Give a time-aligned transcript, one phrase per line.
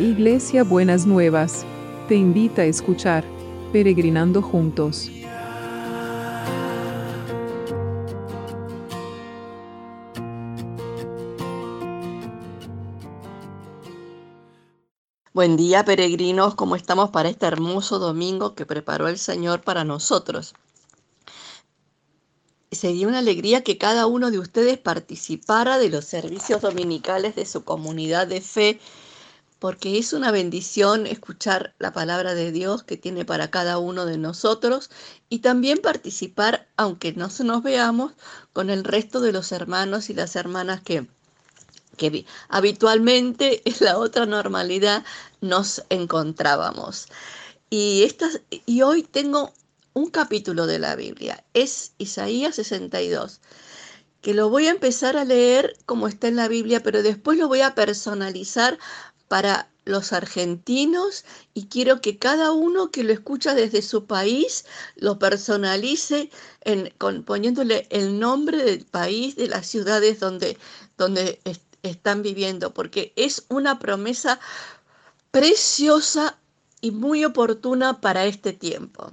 [0.00, 1.66] Iglesia Buenas Nuevas,
[2.08, 3.22] te invita a escuchar
[3.70, 5.10] Peregrinando Juntos.
[15.34, 20.54] Buen día, peregrinos, ¿cómo estamos para este hermoso domingo que preparó el Señor para nosotros?
[22.70, 27.64] Sería una alegría que cada uno de ustedes participara de los servicios dominicales de su
[27.64, 28.80] comunidad de fe
[29.60, 34.16] porque es una bendición escuchar la palabra de Dios que tiene para cada uno de
[34.16, 34.90] nosotros
[35.28, 38.12] y también participar, aunque no se nos veamos,
[38.54, 41.06] con el resto de los hermanos y las hermanas que,
[41.98, 45.04] que habitualmente en la otra normalidad
[45.42, 47.08] nos encontrábamos.
[47.68, 49.52] Y, estas, y hoy tengo
[49.92, 53.40] un capítulo de la Biblia, es Isaías 62
[54.20, 57.48] que lo voy a empezar a leer como está en la Biblia, pero después lo
[57.48, 58.78] voy a personalizar
[59.30, 64.64] para los argentinos y quiero que cada uno que lo escucha desde su país
[64.96, 66.30] lo personalice
[66.62, 66.92] en,
[67.24, 70.58] poniéndole el nombre del país, de las ciudades donde,
[70.98, 71.38] donde
[71.84, 74.40] están viviendo, porque es una promesa
[75.30, 76.36] preciosa
[76.80, 79.12] y muy oportuna para este tiempo.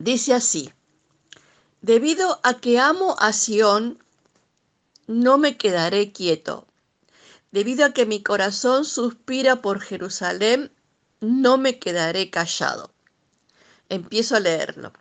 [0.00, 0.72] Dice así,
[1.80, 4.02] debido a que amo a Sión,
[5.06, 6.66] no me quedaré quieto
[7.52, 10.72] Debido a que mi corazón suspira por Jerusalén,
[11.20, 12.92] no me quedaré callado.
[13.88, 14.92] Empiezo a leerlo.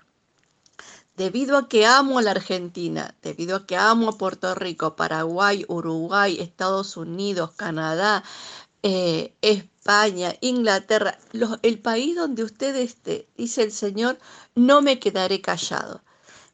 [1.16, 5.64] Debido a que amo a la Argentina, debido a que amo a Puerto Rico, Paraguay,
[5.68, 8.24] Uruguay, Estados Unidos, Canadá,
[8.82, 11.20] eh, España, Inglaterra,
[11.62, 14.18] el país donde usted esté, dice el Señor,
[14.56, 16.02] no me quedaré callado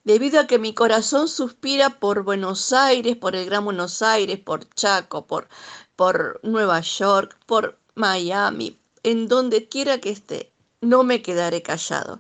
[0.05, 4.69] debido a que mi corazón suspira por Buenos Aires, por el Gran Buenos Aires, por
[4.73, 5.49] Chaco, por
[5.95, 10.51] por Nueva York, por Miami, en donde quiera que esté,
[10.81, 12.19] no me quedaré callado.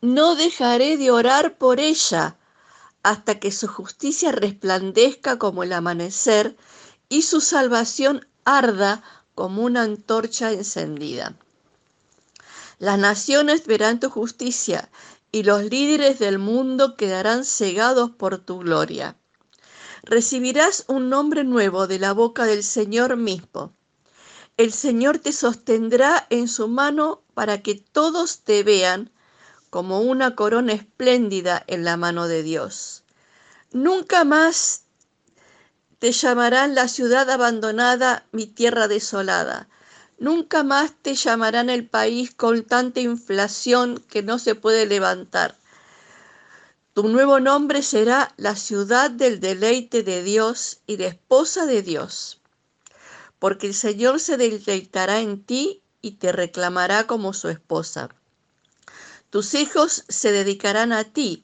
[0.00, 2.36] No dejaré de orar por ella
[3.02, 6.56] hasta que su justicia resplandezca como el amanecer
[7.08, 9.02] y su salvación arda
[9.34, 11.34] como una antorcha encendida.
[12.78, 14.90] Las naciones verán tu justicia
[15.34, 19.16] y los líderes del mundo quedarán cegados por tu gloria
[20.04, 23.74] recibirás un nombre nuevo de la boca del Señor mismo.
[24.56, 29.10] El Señor te sostendrá en su mano para que todos te vean
[29.70, 33.02] como una corona espléndida en la mano de Dios.
[33.72, 34.82] Nunca más
[35.98, 39.68] te llamarán la ciudad abandonada, mi tierra desolada.
[40.18, 45.56] Nunca más te llamarán el país con tanta inflación que no se puede levantar.
[46.94, 52.40] Tu nuevo nombre será la ciudad del deleite de Dios y de esposa de Dios,
[53.40, 58.10] porque el Señor se deleitará en ti y te reclamará como su esposa.
[59.30, 61.42] Tus hijos se dedicarán a ti,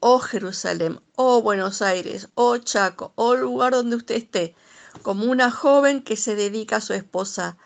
[0.00, 4.54] oh Jerusalén, oh Buenos Aires, oh Chaco, oh lugar donde usted esté,
[5.02, 7.58] como una joven que se dedica a su esposa.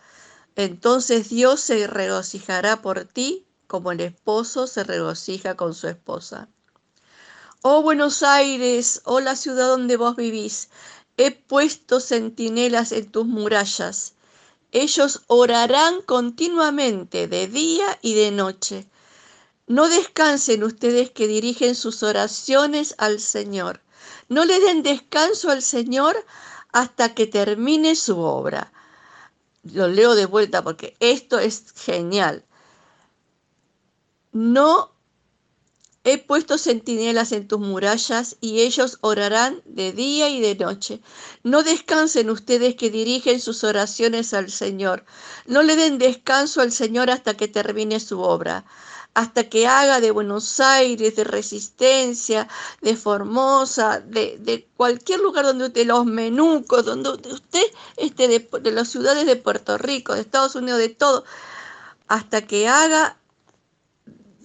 [0.55, 6.49] Entonces Dios se regocijará por ti como el esposo se regocija con su esposa.
[7.61, 10.69] Oh Buenos Aires, oh la ciudad donde vos vivís,
[11.17, 14.15] he puesto centinelas en tus murallas.
[14.71, 18.87] Ellos orarán continuamente de día y de noche.
[19.67, 23.81] No descansen ustedes que dirigen sus oraciones al Señor.
[24.29, 26.15] No le den descanso al Señor
[26.71, 28.73] hasta que termine su obra.
[29.63, 32.45] Lo leo de vuelta porque esto es genial.
[34.31, 34.93] No
[36.05, 41.01] He puesto centinelas en tus murallas y ellos orarán de día y de noche.
[41.43, 45.05] No descansen ustedes que dirigen sus oraciones al Señor.
[45.45, 48.65] No le den descanso al Señor hasta que termine su obra
[49.19, 52.47] hasta que haga de Buenos Aires, de Resistencia,
[52.81, 57.65] de Formosa, de, cualquier lugar donde usted, los menucos, donde usted
[57.97, 61.25] esté, de, de las ciudades de Puerto Rico, de Estados Unidos, de todo,
[62.07, 63.17] hasta que haga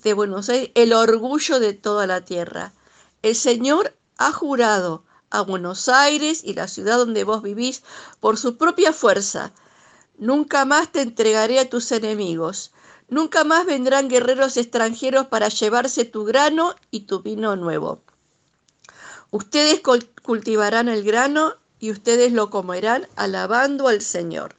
[0.03, 2.73] de Buenos Aires el orgullo de toda la tierra.
[3.23, 7.85] El Señor ha jurado a Buenos Aires y la ciudad donde vos vivís
[8.19, 9.53] por su propia fuerza.
[10.19, 12.73] Nunca más te entregaré a tus enemigos.
[13.09, 18.03] Nunca más vendrán guerreros extranjeros para llevarse tu grano y tu vino nuevo.
[19.31, 19.81] Ustedes
[20.23, 24.57] cultivarán el grano y ustedes lo comerán alabando al Señor.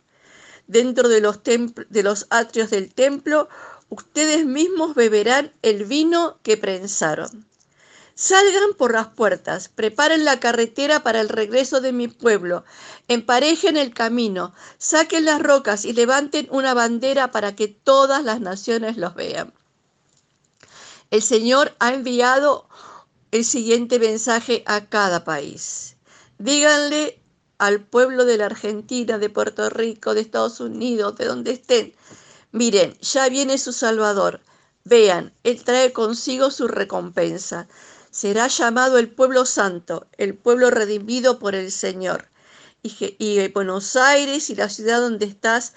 [0.68, 3.48] Dentro de los, de los atrios del templo
[3.90, 7.45] ustedes mismos beberán el vino que prensaron.
[8.18, 12.64] Salgan por las puertas, preparen la carretera para el regreso de mi pueblo,
[13.10, 18.96] emparejen el camino, saquen las rocas y levanten una bandera para que todas las naciones
[18.96, 19.54] los vean.
[21.12, 22.70] El Señor ha enviado
[23.32, 25.98] el siguiente mensaje a cada país.
[26.38, 27.20] Díganle
[27.58, 31.94] al pueblo de la Argentina, de Puerto Rico, de Estados Unidos, de donde estén,
[32.54, 34.40] miren, ya viene su Salvador.
[34.86, 37.68] Vean, Él trae consigo su recompensa
[38.16, 42.30] será llamado el pueblo santo, el pueblo redimido por el Señor.
[42.82, 45.74] Y, Buenos Aires y la ciudad donde estás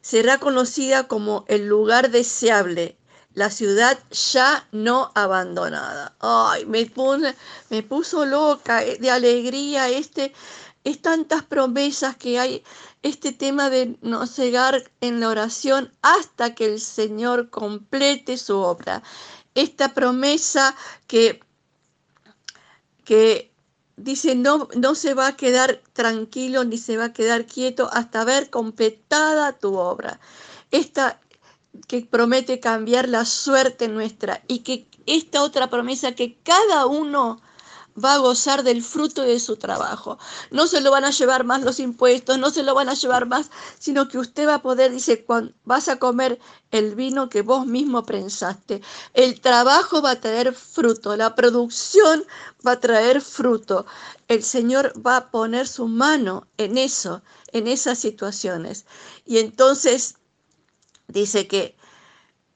[0.00, 2.96] será conocida como el lugar deseable,
[3.34, 6.14] la ciudad ya no abandonada.
[6.20, 6.88] Ay, me,
[7.70, 10.32] me puso loca eh, de alegría este,
[10.84, 12.62] es tantas promesas que hay,
[13.02, 19.02] este tema de no cegar en la oración hasta que el Señor complete su obra.
[19.56, 20.76] Esta promesa
[21.08, 21.40] que
[23.10, 23.50] que
[23.96, 28.24] dice no, no se va a quedar tranquilo ni se va a quedar quieto hasta
[28.24, 30.20] ver completada tu obra.
[30.70, 31.20] Esta
[31.88, 37.42] que promete cambiar la suerte nuestra y que esta otra promesa que cada uno
[38.02, 40.18] va a gozar del fruto de su trabajo.
[40.50, 43.26] No se lo van a llevar más los impuestos, no se lo van a llevar
[43.26, 45.24] más, sino que usted va a poder, dice,
[45.64, 46.38] vas a comer
[46.70, 48.80] el vino que vos mismo pensaste.
[49.14, 52.24] El trabajo va a traer fruto, la producción
[52.66, 53.86] va a traer fruto.
[54.28, 58.86] El Señor va a poner su mano en eso, en esas situaciones.
[59.26, 60.16] Y entonces
[61.08, 61.76] dice que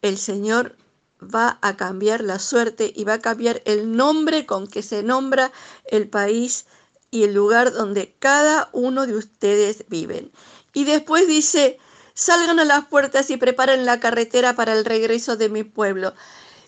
[0.02, 0.76] el Señor
[1.24, 5.52] va a cambiar la suerte y va a cambiar el nombre con que se nombra
[5.86, 6.66] el país
[7.10, 10.32] y el lugar donde cada uno de ustedes viven.
[10.72, 11.78] Y después dice,
[12.14, 16.14] salgan a las puertas y preparen la carretera para el regreso de mi pueblo.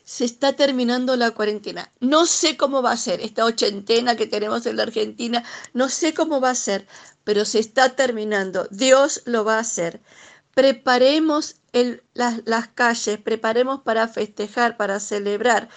[0.05, 1.91] Se está terminando la cuarentena.
[1.99, 5.43] No sé cómo va a ser esta ochentena que tenemos en la Argentina.
[5.73, 6.87] No sé cómo va a ser,
[7.25, 8.69] pero se está terminando.
[8.71, 10.01] Dios lo va a hacer.
[10.57, 11.57] Preparemos
[12.15, 15.69] las, calles, preparemos para festejar, para celebrar.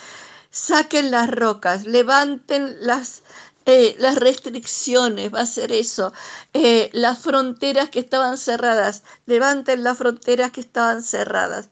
[0.51, 3.23] Saquen las rocas, levanten las,
[3.65, 6.13] eh, restricciones, va a ser eso.
[6.53, 11.67] Eh, las fronteras que estaban cerradas, levanten las fronteras que estaban cerradas,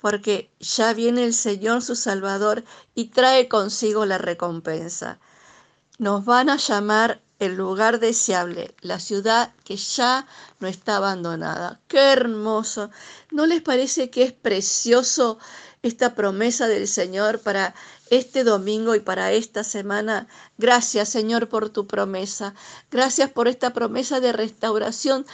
[0.00, 2.64] porque ya viene el Señor su Salvador
[2.94, 5.18] y trae consigo la recompensa.
[5.98, 10.26] Nos van a llamar el lugar deseable, la ciudad que ya
[10.60, 11.80] no está abandonada.
[11.88, 12.90] Qué hermoso.
[13.30, 15.38] ¿No les parece que es precioso
[15.82, 17.74] esta promesa del Señor para
[18.10, 20.26] este domingo y para esta semana?
[20.58, 22.54] Gracias, Señor, por tu promesa.
[22.90, 25.24] Gracias por esta promesa de restauración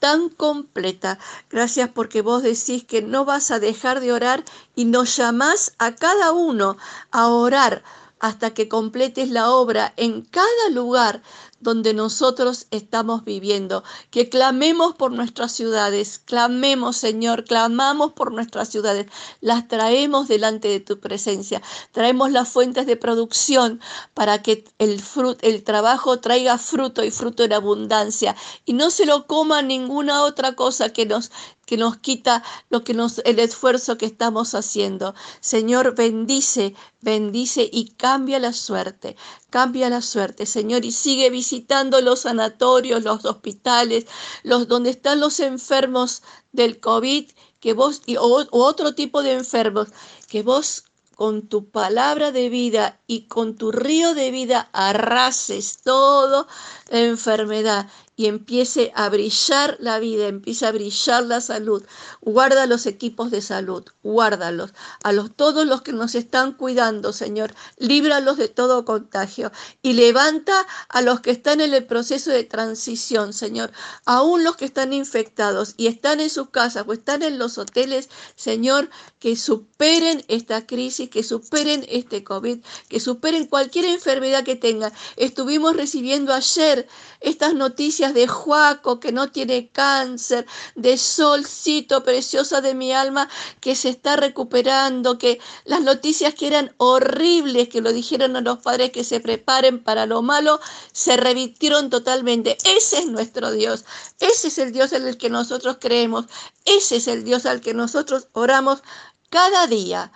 [0.00, 1.18] tan completa.
[1.48, 4.44] Gracias porque vos decís que no vas a dejar de orar
[4.74, 6.76] y nos llamás a cada uno
[7.10, 7.82] a orar
[8.20, 11.22] hasta que completes la obra en cada lugar
[11.64, 13.82] donde nosotros estamos viviendo.
[14.10, 19.06] Que clamemos por nuestras ciudades, clamemos Señor, clamamos por nuestras ciudades,
[19.40, 23.80] las traemos delante de tu presencia, traemos las fuentes de producción
[24.14, 25.02] para que el,
[25.40, 28.36] el trabajo traiga fruto y fruto en abundancia.
[28.64, 31.32] Y no se lo coma ninguna otra cosa que nos
[31.66, 35.14] que nos quita lo que nos el esfuerzo que estamos haciendo.
[35.40, 39.16] Señor, bendice, bendice y cambia la suerte.
[39.50, 44.06] Cambia la suerte, Señor, y sigue visitando los sanatorios, los hospitales,
[44.42, 46.22] los donde están los enfermos
[46.52, 49.88] del COVID, que vos o, otro tipo de enfermos,
[50.28, 50.84] que vos
[51.14, 56.46] con tu palabra de vida y con tu río de vida arrases toda
[56.90, 61.84] enfermedad y empiece a brillar la vida, empiece a brillar la salud.
[62.20, 64.72] Guarda los equipos de salud, guárdalos.
[65.02, 69.50] A los, todos los que nos están cuidando, Señor, líbralos de todo contagio
[69.82, 73.72] y levanta a los que están en el proceso de transición, Señor.
[74.04, 78.08] Aún los que están infectados y están en sus casas o están en los hoteles,
[78.36, 84.92] Señor, que superen esta crisis, que superen este COVID, que superen cualquier enfermedad que tengan.
[85.16, 86.86] Estuvimos recibiendo ayer
[87.20, 93.28] estas noticias de Juaco que no tiene cáncer, de Solcito preciosa de mi alma
[93.60, 98.58] que se está recuperando, que las noticias que eran horribles, que lo dijeron a los
[98.58, 100.60] padres que se preparen para lo malo,
[100.92, 102.58] se revitieron totalmente.
[102.64, 103.84] Ese es nuestro Dios,
[104.20, 106.26] ese es el Dios en el que nosotros creemos,
[106.64, 108.82] ese es el Dios al que nosotros oramos
[109.30, 110.12] cada día.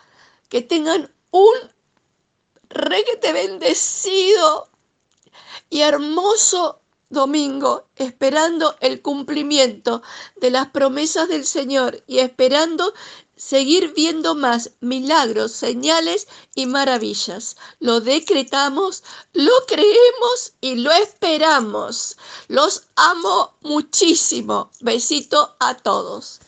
[0.49, 1.55] Que tengan un
[2.71, 4.69] reguete bendecido
[5.71, 10.03] y hermoso domingo esperando el cumplimiento
[10.37, 12.93] de las promesas del Señor y esperando
[13.37, 17.57] seguir viendo más milagros, señales y maravillas.
[17.79, 22.17] Lo decretamos, lo creemos y lo esperamos.
[22.49, 24.71] Los amo muchísimo.
[24.81, 26.41] Besito a todos.